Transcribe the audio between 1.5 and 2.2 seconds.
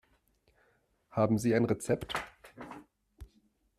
ein Rezept?